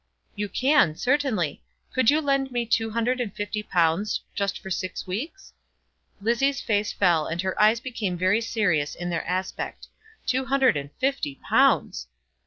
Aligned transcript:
"You 0.35 0.49
can, 0.49 0.95
certainly. 0.95 1.61
Could 1.93 2.09
you 2.09 2.21
lend 2.21 2.51
me 2.51 2.65
two 2.65 2.89
hundred 2.89 3.19
and 3.21 3.31
fifty 3.35 3.61
pounds, 3.61 4.21
just 4.33 4.57
for 4.57 4.71
six 4.71 5.05
weeks?" 5.05 5.53
Lizzie's 6.19 6.59
face 6.59 6.91
fell 6.91 7.27
and 7.27 7.39
her 7.43 7.53
eyes 7.61 7.79
became 7.79 8.17
very 8.17 8.41
serious 8.41 8.95
in 8.95 9.11
their 9.11 9.23
aspect. 9.27 9.89
Two 10.25 10.45
hundred 10.45 10.75
and 10.75 10.89
fifty 10.97 11.39
pounds! 11.47 12.07